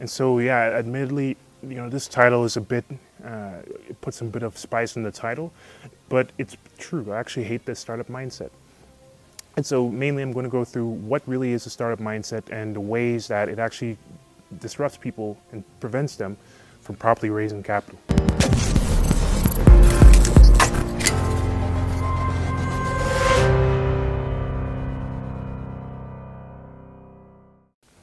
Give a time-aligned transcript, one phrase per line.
[0.00, 2.86] And so, yeah, admittedly, you know, this title is a bit,
[3.22, 3.58] uh,
[3.88, 5.52] it puts a bit of spice in the title,
[6.08, 7.12] but it's true.
[7.12, 8.50] I actually hate this startup mindset.
[9.56, 12.74] And so, mainly, I'm going to go through what really is a startup mindset and
[12.74, 13.98] the ways that it actually
[14.58, 16.38] disrupts people and prevents them
[16.80, 17.98] from properly raising capital.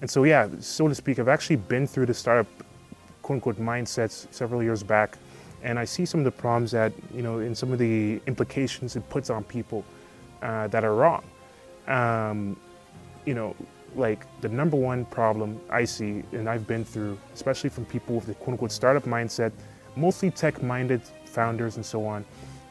[0.00, 2.46] And so, yeah, so to speak, I've actually been through the startup
[3.22, 5.18] quote unquote mindsets several years back,
[5.62, 8.96] and I see some of the problems that, you know, in some of the implications
[8.96, 9.84] it puts on people
[10.42, 11.24] uh, that are wrong.
[11.88, 12.56] Um,
[13.24, 13.56] you know,
[13.96, 18.26] like the number one problem I see and I've been through, especially from people with
[18.26, 19.52] the quote unquote startup mindset,
[19.96, 22.24] mostly tech minded founders and so on,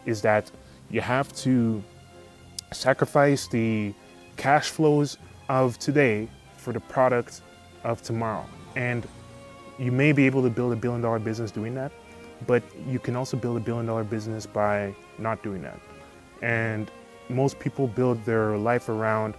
[0.06, 0.50] is that
[0.90, 1.84] you have to
[2.72, 3.94] sacrifice the
[4.38, 5.18] cash flows
[5.50, 6.30] of today
[6.68, 7.44] for the product
[7.86, 8.46] of tomorrow.
[8.76, 9.08] And
[9.80, 11.94] you may be able to build a billion dollar business doing that,
[12.46, 15.80] but you can also build a billion dollar business by not doing that.
[16.42, 16.92] And
[17.30, 19.36] most people build their life around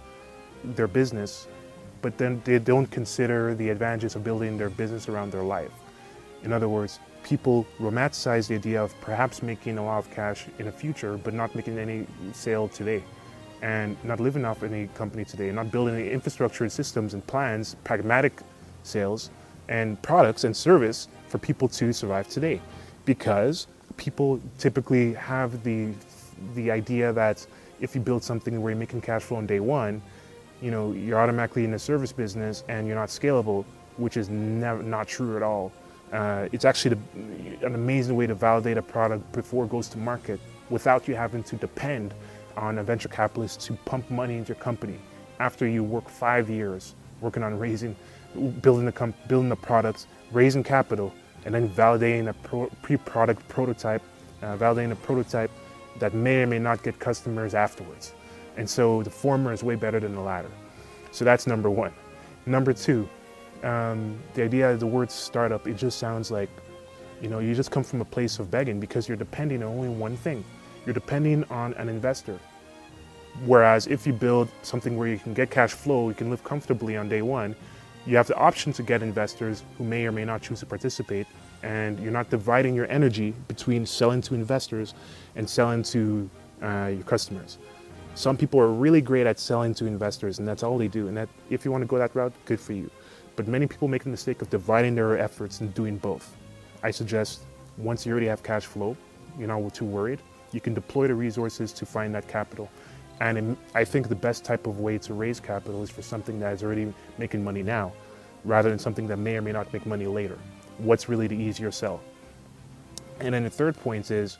[0.63, 1.47] their business,
[2.01, 5.75] but then they don't consider the advantages of building their business around their life.
[6.41, 10.65] In other words, people romanticize the idea of perhaps making a lot of cash in
[10.65, 13.03] the future, but not making any sale today
[13.61, 17.25] and not living off any company today, and not building any infrastructure and systems and
[17.27, 18.41] plans, pragmatic
[18.83, 19.29] sales
[19.67, 22.61] and products and service for people to survive today.
[23.05, 25.93] Because people typically have the,
[26.55, 27.45] the idea that
[27.79, 30.01] if you build something where you're making cash flow on day one,
[30.61, 33.63] you know, you're automatically in the service business and you're not scalable,
[33.97, 35.71] which is never, not true at all.
[36.11, 39.97] Uh, it's actually the, an amazing way to validate a product before it goes to
[39.97, 42.13] market without you having to depend
[42.59, 44.99] on a venture capitalist to pump money into your company
[45.39, 47.95] after you work five years working on raising,
[48.61, 51.13] building the, comp- building the products, raising capital,
[51.45, 54.01] and then validating a pro- pre-product prototype,
[54.41, 55.51] uh, validating a prototype
[55.99, 58.13] that may or may not get customers afterwards.
[58.57, 60.51] And so the former is way better than the latter.
[61.11, 61.93] So that's number one.
[62.45, 63.07] Number two,
[63.63, 66.49] um, the idea of the word startup, it just sounds like,
[67.21, 69.89] you know, you just come from a place of begging because you're depending on only
[69.89, 70.43] one thing.
[70.85, 72.39] You're depending on an investor.
[73.45, 76.97] Whereas if you build something where you can get cash flow, you can live comfortably
[76.97, 77.55] on day one,
[78.05, 81.27] you have the option to get investors who may or may not choose to participate,
[81.63, 84.93] and you're not dividing your energy between selling to investors
[85.35, 86.29] and selling to
[86.61, 87.57] uh, your customers.
[88.15, 91.07] Some people are really great at selling to investors, and that's all they do.
[91.07, 92.89] And that, if you want to go that route, good for you.
[93.35, 96.35] But many people make the mistake of dividing their efforts and doing both.
[96.83, 97.43] I suggest
[97.77, 98.97] once you already have cash flow,
[99.37, 100.19] you're not too worried,
[100.51, 102.69] you can deploy the resources to find that capital
[103.19, 106.53] and I think the best type of way to raise capital is for something that
[106.53, 107.91] is already making money now,
[108.45, 110.37] rather than something that may or may not make money later.
[110.77, 112.01] What's really the easier sell?
[113.19, 114.37] And then the third point is,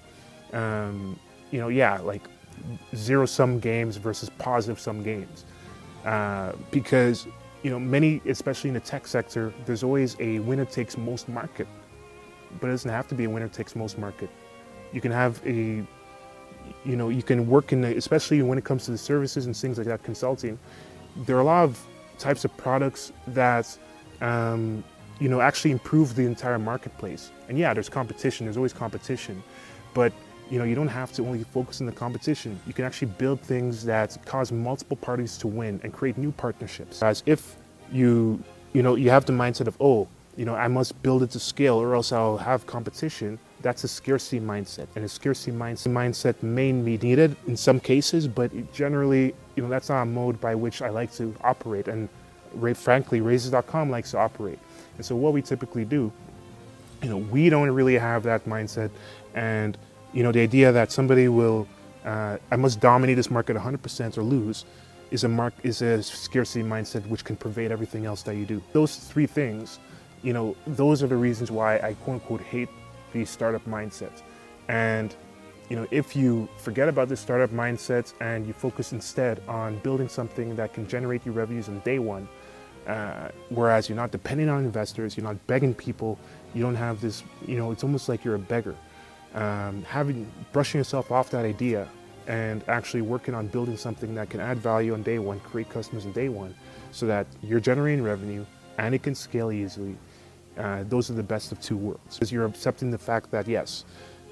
[0.54, 1.20] um,
[1.52, 2.22] you know, yeah, like
[2.96, 5.46] zero sum games versus positive sum games.
[6.06, 7.28] Uh, because,
[7.64, 11.68] you know, many, especially in the tech sector, there's always a winner takes most market.
[12.60, 14.30] But it doesn't have to be a winner takes most market.
[14.94, 15.86] You can have a
[16.85, 19.56] you know, you can work in, the, especially when it comes to the services and
[19.56, 20.57] things like that, consulting.
[21.25, 21.85] There are a lot of
[22.18, 23.78] types of products that,
[24.22, 24.84] um,
[25.19, 27.31] you know, actually improve the entire marketplace.
[27.47, 28.46] And yeah, there's competition.
[28.46, 29.41] There's always competition,
[29.94, 30.13] but
[30.50, 32.59] you know, you don't have to only focus on the competition.
[32.66, 37.03] You can actually build things that cause multiple parties to win and create new partnerships.
[37.03, 37.56] As if
[37.91, 38.44] you,
[38.74, 41.40] you know, you have the mindset of, oh, you know, I must build it to
[41.40, 44.88] scale or else I'll have competition that's a scarcity mindset.
[44.96, 49.90] And a scarcity mindset may be needed in some cases, but generally, you know, that's
[49.90, 51.88] not a mode by which I like to operate.
[51.88, 52.09] And
[52.75, 54.59] frankly, Raises.com likes to operate.
[54.98, 56.12] And so what we typically do,
[57.02, 58.92] you know, we don't really have that mindset.
[59.34, 59.78] And,
[60.14, 61.68] you know, the idea that somebody will,
[62.06, 64.66] uh, I must dominate this market 100% or lose,
[65.12, 68.62] is a mark is a scarcity mindset which can pervade everything else that you do.
[68.74, 69.80] Those three things,
[70.22, 72.69] you know, those are the reasons why I quote unquote hate
[73.14, 74.22] the startup mindsets.
[74.68, 75.16] And
[75.70, 80.10] you know, if you forget about this startup mindset and you focus instead on building
[80.10, 82.28] something that can generate you revenues on day one,
[82.88, 86.18] uh, whereas you're not depending on investors, you're not begging people,
[86.56, 88.76] you don't have this, you know, it's almost like you're a beggar.
[89.36, 91.88] Um, having brushing yourself off that idea
[92.26, 96.06] and actually working on building something that can add value on day one, create customers
[96.08, 96.56] on day one,
[96.92, 98.44] so that you're generating revenue
[98.80, 99.96] and it can scale easily
[100.60, 102.16] uh, those are the best of two worlds.
[102.16, 103.86] Because you're accepting the fact that yes,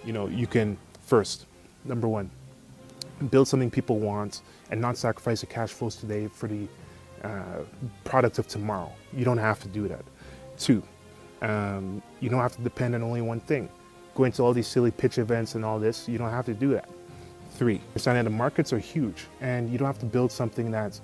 [0.06, 1.46] you know, you can first,
[1.86, 2.30] number one,
[3.32, 6.68] build something people want and not sacrifice the cash flows today for the
[7.24, 7.64] uh,
[8.04, 8.92] product of tomorrow.
[9.14, 10.06] You don't have to do that.
[10.58, 10.84] Two,
[11.42, 13.70] Um, you don't have to depend on only one thing.
[14.16, 16.70] Going to all these silly pitch events and all this, you don't have to do
[16.74, 16.90] that.
[17.52, 21.00] Three, understand that the markets are huge and you don't have to build something that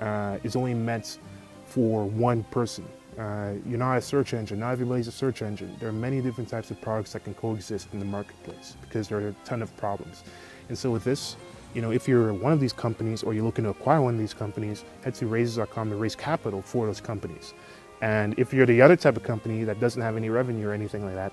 [0.00, 1.18] uh, is only meant
[1.64, 2.84] for one person.
[3.18, 4.60] Uh, you're not a search engine.
[4.60, 5.74] Not everybody's a search engine.
[5.80, 9.18] There are many different types of products that can coexist in the marketplace because there
[9.18, 10.22] are a ton of problems.
[10.68, 11.36] And so with this,
[11.74, 14.20] you know, if you're one of these companies or you're looking to acquire one of
[14.20, 17.54] these companies, head to raises.com to raise capital for those companies.
[18.02, 21.04] And if you're the other type of company that doesn't have any revenue or anything
[21.04, 21.32] like that,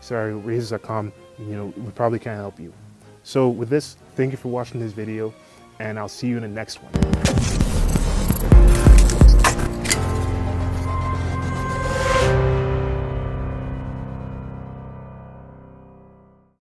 [0.00, 2.72] sorry, raises.com, you know, we probably can't help you.
[3.22, 5.34] So with this, thank you for watching this video
[5.78, 8.77] and I'll see you in the next one.